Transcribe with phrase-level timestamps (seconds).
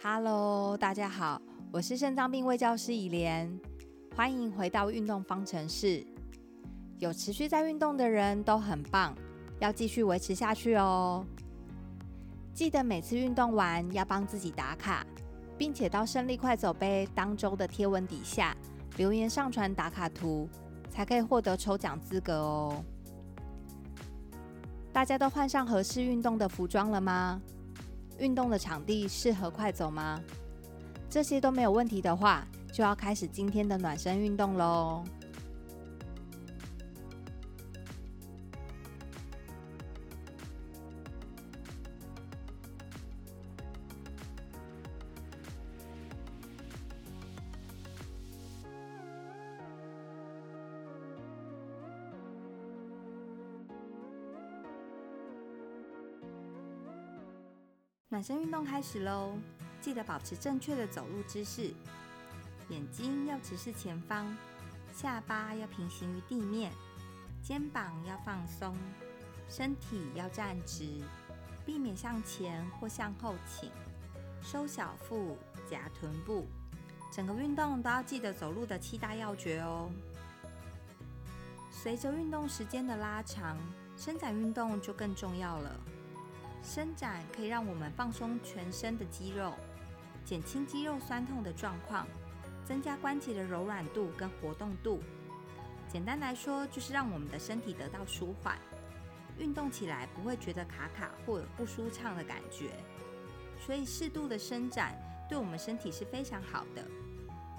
[0.00, 1.42] Hello，大家好，
[1.72, 3.52] 我是肾脏病卫教师以莲，
[4.14, 6.06] 欢迎回到运动方程式。
[7.00, 9.12] 有持续在运动的人都很棒，
[9.58, 11.26] 要继续维持下去哦。
[12.54, 15.04] 记得每次运动完要帮自己打卡，
[15.58, 18.56] 并且到胜利快走杯当周的贴文底下
[18.98, 20.48] 留言上传打卡图，
[20.88, 22.84] 才可以获得抽奖资格哦。
[24.92, 27.42] 大家都换上合适运动的服装了吗？
[28.18, 30.20] 运动的场地适合快走吗？
[31.10, 35.02] 这些都没有问题的话，就要开始今天的暖身运动喽。
[58.10, 59.34] 暖身运动开始喽！
[59.82, 61.74] 记得保持正确的走路姿势，
[62.70, 64.34] 眼睛要直视前方，
[64.94, 66.72] 下巴要平行于地面，
[67.42, 68.74] 肩膀要放松，
[69.46, 71.02] 身体要站直，
[71.66, 73.70] 避免向前或向后倾，
[74.40, 75.36] 收小腹，
[75.70, 76.46] 夹臀部。
[77.12, 79.90] 整个运动都要记得走路的七大要诀哦。
[81.70, 83.58] 随着运动时间的拉长，
[83.98, 85.78] 伸展运动就更重要了。
[86.62, 89.54] 伸展可以让我们放松全身的肌肉，
[90.24, 92.06] 减轻肌肉酸痛的状况，
[92.64, 95.00] 增加关节的柔软度跟活动度。
[95.90, 98.58] 简单来说，就是让我们的身体得到舒缓，
[99.38, 102.70] 运动起来不会觉得卡卡或有不舒畅的感觉。
[103.58, 104.94] 所以适度的伸展
[105.28, 106.84] 对我们身体是非常好的。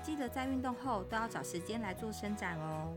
[0.03, 2.94] 记得在运动后都要找时间来做伸展哦。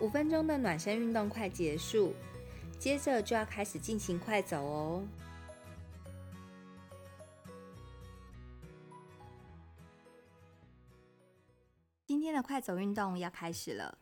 [0.00, 2.14] 五分钟的暖身运动快结束，
[2.78, 5.02] 接着就要开始进行快走哦。
[12.06, 13.98] 今天的快走运动要开始了，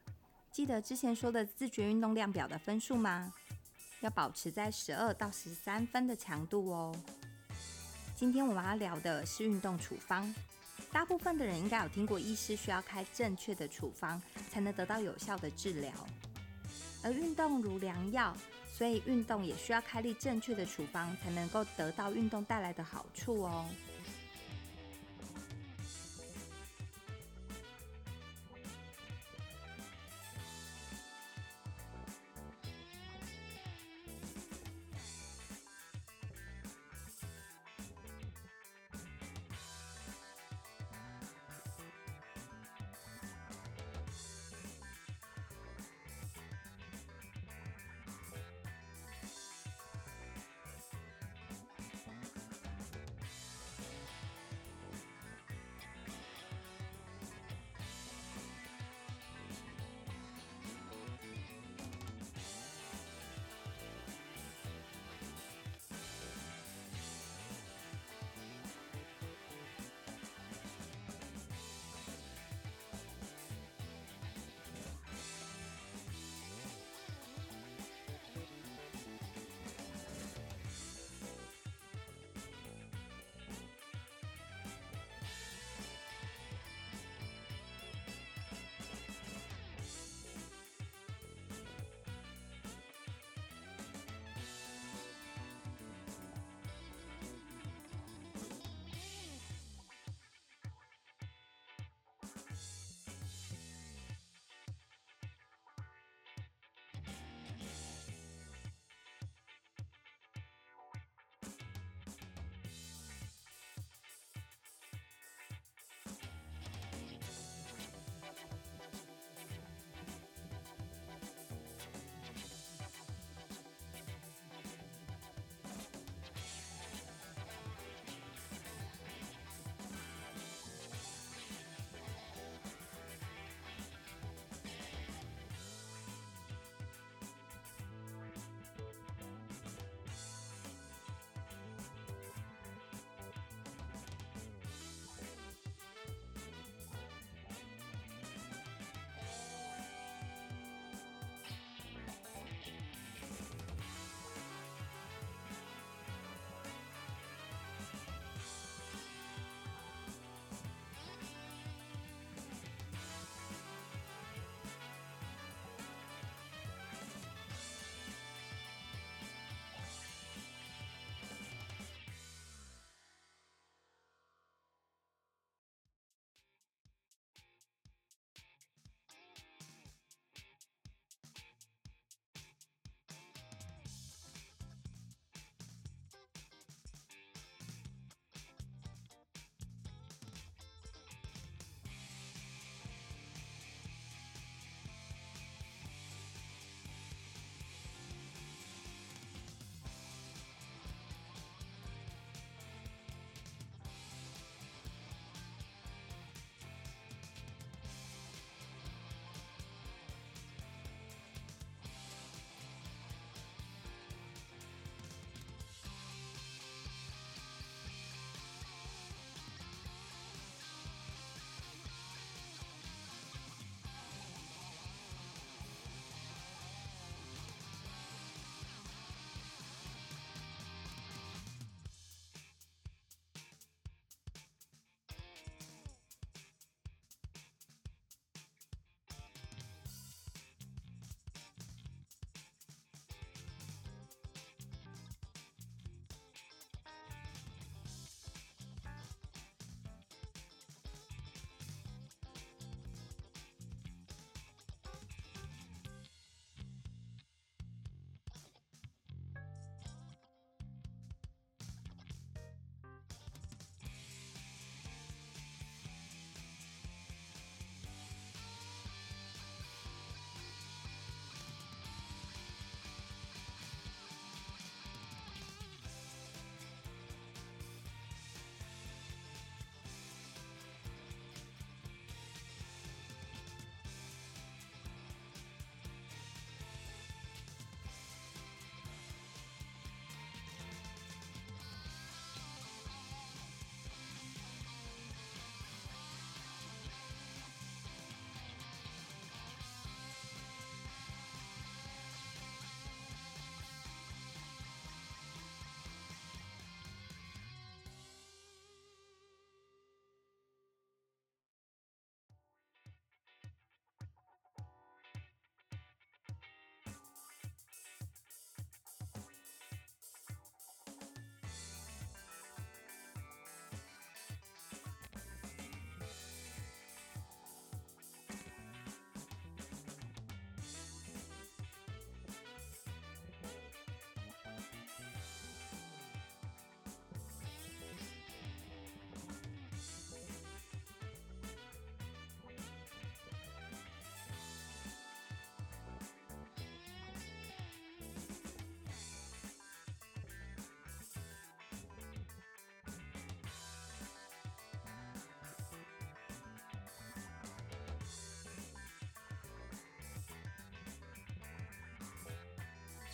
[0.52, 3.32] 记得之前说的自觉运动量表的分数吗？
[4.00, 6.94] 要保持在十二到十三分的强度哦。
[8.14, 10.34] 今天我们要聊的是运动处方。
[10.96, 14.18] 大部分的人应该有听过，医师需要开正确的处方，
[14.50, 15.92] 才能得到有效的治疗。
[17.04, 18.34] 而运动如良药，
[18.72, 23.66] 所以运动也需要开立正确的处方，才能够得到运动带来的好处哦。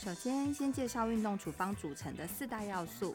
[0.05, 3.15] 首先，先介绍运动处方组成的四大要素：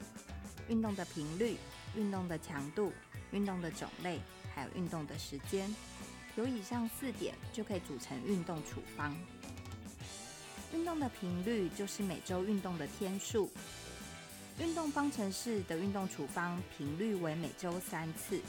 [0.70, 1.58] 运动的频率、
[1.98, 2.94] 运动的强度、
[3.32, 4.22] 运动的种类，
[4.56, 5.70] 还有运动的时间。
[6.38, 9.14] 有以上四点，就可以组成运动处方。
[10.74, 13.52] 运动的频率就是每周运动的天数。
[14.58, 18.40] 运动方程式的运动处方频率为每周三次。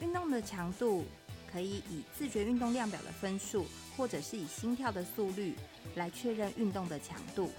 [0.00, 1.04] 运动的强度
[1.52, 3.66] 可以以自觉运动量表的分数，
[3.96, 5.54] 或者是以心跳的速率
[5.94, 7.50] 来确认运动的强度。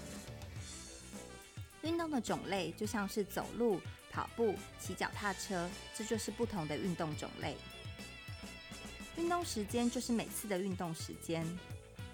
[1.82, 7.56] 运动的种类就像是走路、跑步、骑脚踏车，这就是不同的运动种类。
[9.16, 11.46] 运动时间就是每次的运动时间。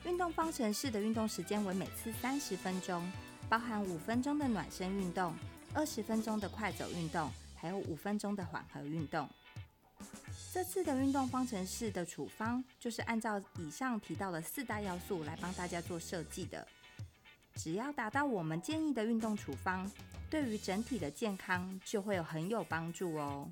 [0.04, 3.10] 运动方程式的运动时间为每次三十分钟。
[3.48, 5.34] 包含五分钟的暖身运动、
[5.74, 9.28] 二十分钟的快走运动，还有五分钟的缓和运动。
[10.52, 16.66] 这次的运动方程式的处方就是按照以上提到的四大要素来帮大家做设计的。
[17.54, 19.88] 只要达到我们建议的运动处方，
[20.28, 23.48] 对于整体的健康就会有很有帮助哦。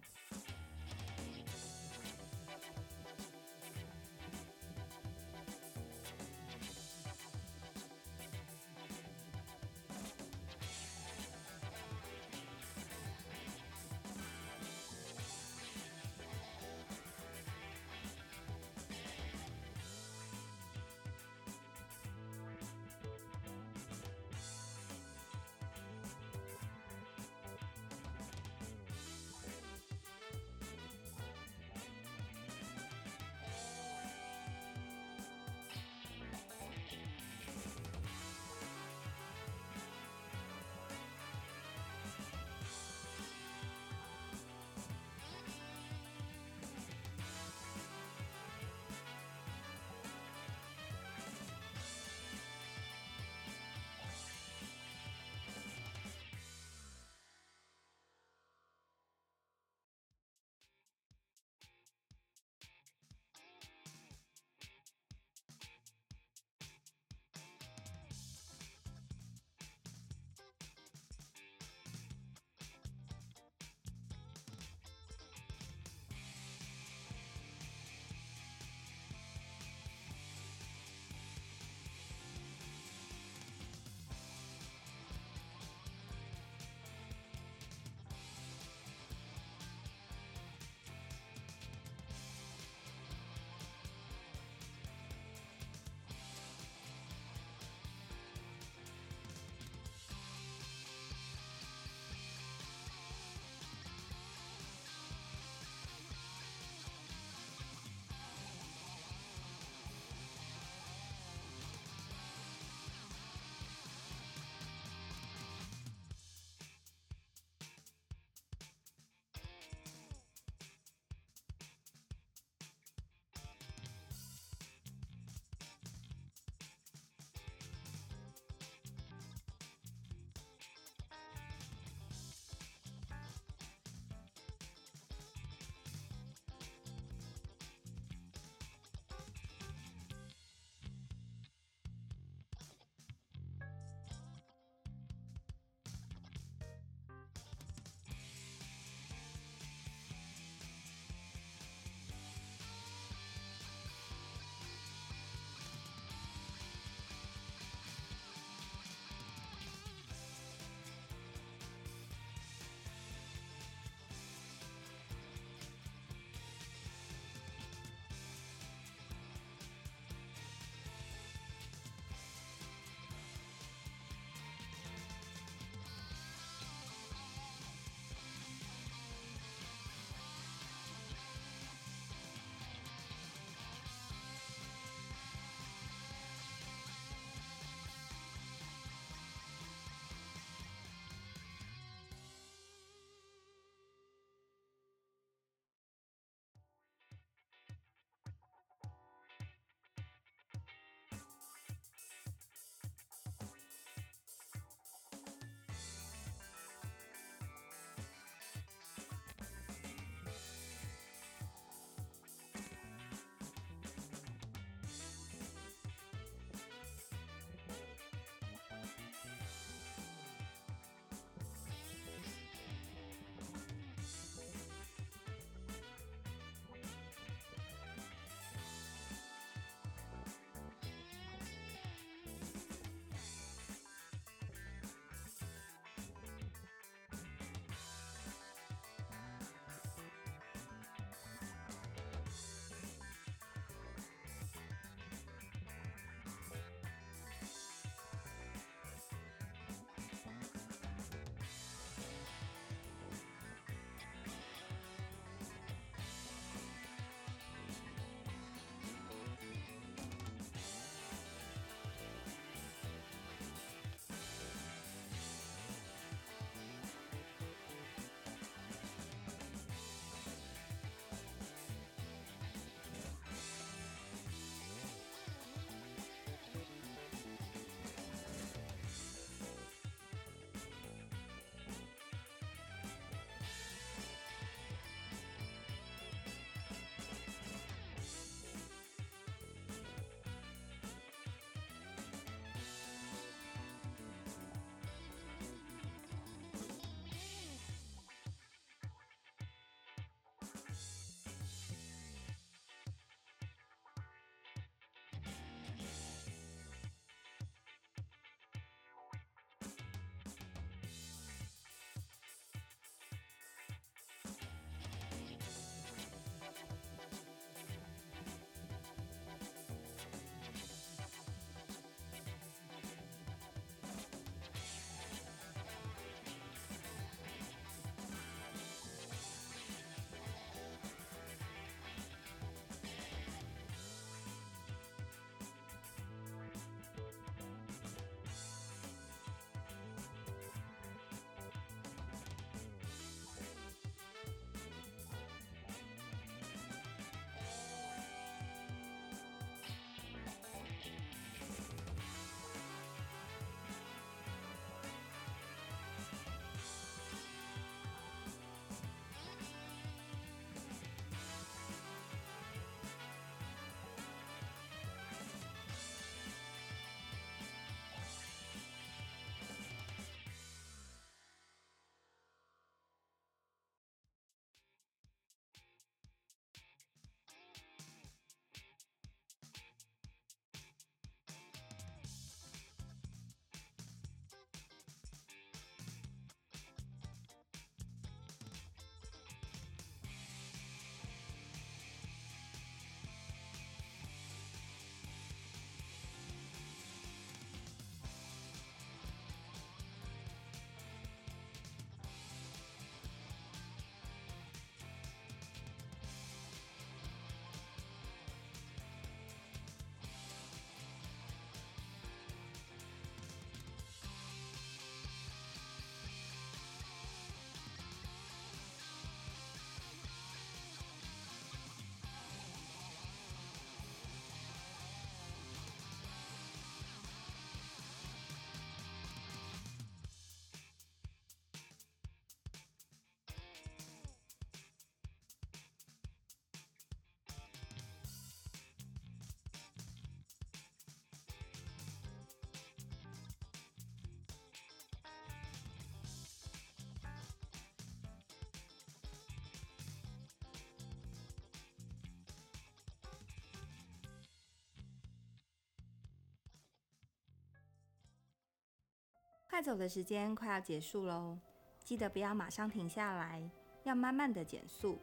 [459.59, 461.37] 快走的时间快要结束喽，
[461.83, 463.43] 记得不要马上停下来，
[463.83, 465.01] 要慢慢的减速，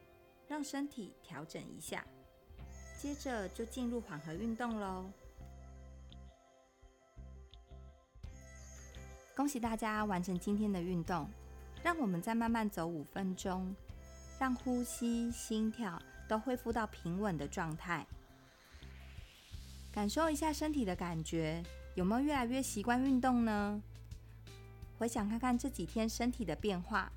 [0.48, 2.08] 让身体调整一下。
[2.98, 5.12] 接着就进入缓和运动喽。
[9.36, 11.30] 恭喜大家完成今天的运动，
[11.84, 13.76] 让我们再慢慢走五分钟，
[14.39, 18.08] 让呼吸、心跳都恢复到平稳的状态。
[19.91, 21.62] 感受一下身体的感觉，
[21.96, 23.84] 有没有越来越习惯运动呢？
[25.06, 27.12] 回想看看这几天身体的变化，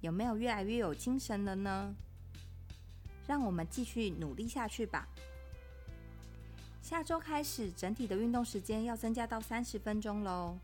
[0.00, 1.94] 有没有越来越有精神了呢？
[3.26, 5.06] 让我们继续努力下去吧。
[6.80, 10.56] 下周开始，整体的运动时间要增加到三十分钟喽。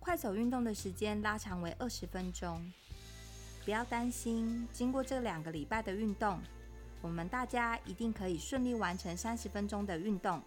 [0.00, 2.64] 快走运动的时间拉长为二十分钟。
[3.66, 6.40] 不要担心，经过这两个礼拜的运动，
[7.02, 10.42] 我们大家一定可以顺利完成三十分钟的运动。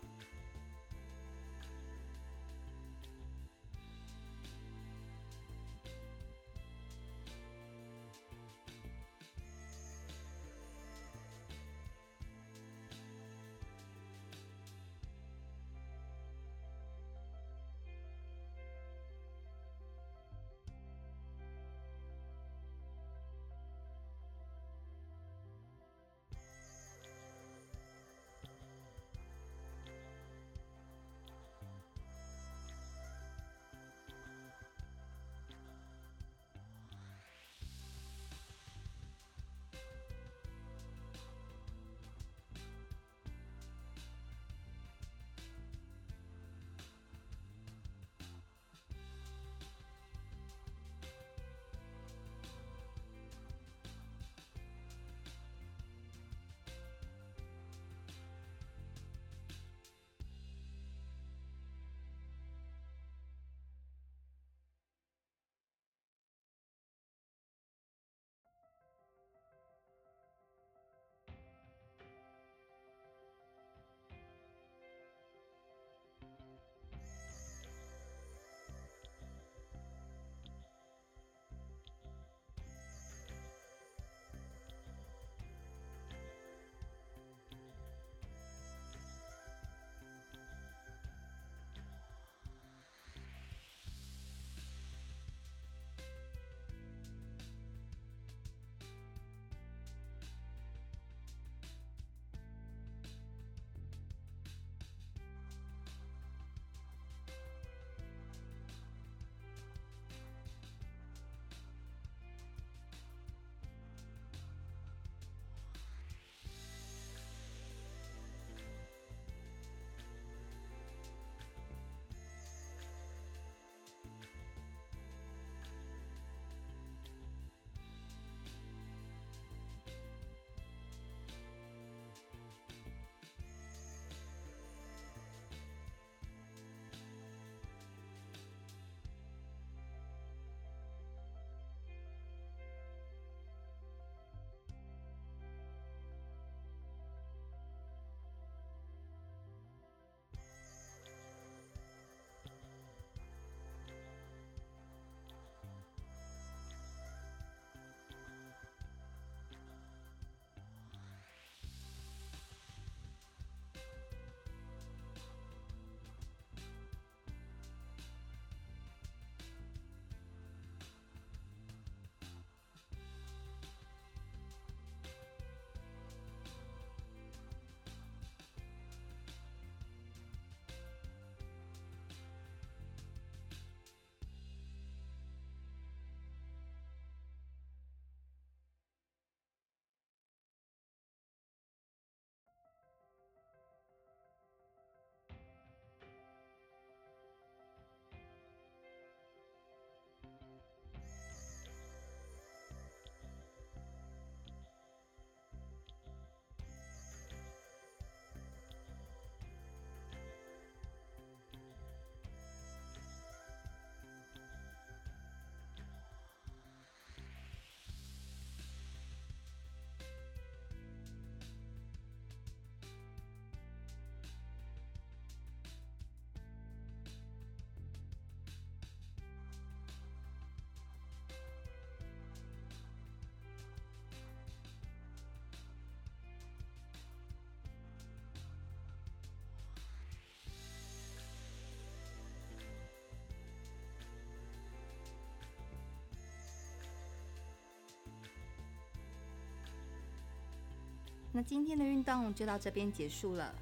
[251.38, 253.54] 那今天的运动就到这边结束了。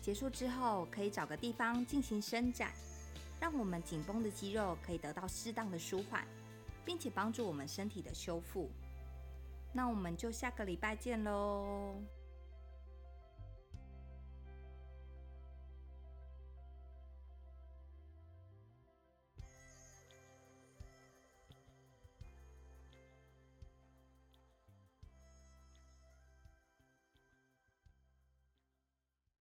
[0.00, 2.72] 结束之后，可以找个地方进行伸展，
[3.38, 6.26] 让我们紧绷的肌肉可以得到适当的舒缓，
[6.82, 8.70] 并且帮助我们身体的修复。
[9.70, 11.94] 那我们就下个礼拜见喽。